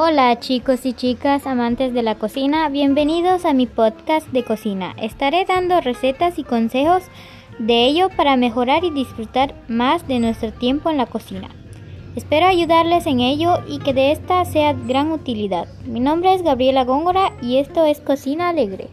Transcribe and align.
Hola 0.00 0.38
chicos 0.38 0.86
y 0.86 0.92
chicas 0.92 1.44
amantes 1.44 1.92
de 1.92 2.04
la 2.04 2.14
cocina, 2.14 2.68
bienvenidos 2.68 3.44
a 3.44 3.52
mi 3.52 3.66
podcast 3.66 4.28
de 4.28 4.44
cocina. 4.44 4.94
Estaré 4.96 5.44
dando 5.44 5.80
recetas 5.80 6.38
y 6.38 6.44
consejos 6.44 7.02
de 7.58 7.84
ello 7.86 8.08
para 8.16 8.36
mejorar 8.36 8.84
y 8.84 8.90
disfrutar 8.90 9.56
más 9.66 10.06
de 10.06 10.20
nuestro 10.20 10.52
tiempo 10.52 10.88
en 10.88 10.98
la 10.98 11.06
cocina. 11.06 11.48
Espero 12.14 12.46
ayudarles 12.46 13.08
en 13.08 13.18
ello 13.18 13.58
y 13.66 13.80
que 13.80 13.92
de 13.92 14.12
esta 14.12 14.44
sea 14.44 14.72
gran 14.72 15.10
utilidad. 15.10 15.66
Mi 15.84 15.98
nombre 15.98 16.32
es 16.32 16.42
Gabriela 16.42 16.84
Góngora 16.84 17.32
y 17.42 17.56
esto 17.56 17.84
es 17.84 17.98
Cocina 17.98 18.50
Alegre. 18.50 18.90